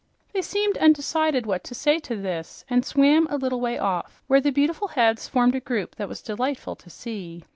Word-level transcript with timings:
They 0.33 0.41
seemed 0.41 0.79
undecided 0.79 1.45
what 1.45 1.63
to 1.65 1.75
say 1.75 1.99
to 1.99 2.15
this 2.15 2.65
and 2.67 2.83
swam 2.83 3.27
a 3.29 3.37
little 3.37 3.61
way 3.61 3.77
off, 3.77 4.23
where 4.25 4.41
the 4.41 4.49
beautiful 4.49 4.87
heads 4.87 5.27
formed 5.27 5.53
a 5.53 5.59
group 5.59 5.93
that 5.97 6.09
was 6.09 6.23
delightful 6.23 6.75
to 6.77 6.89
see. 6.89 7.43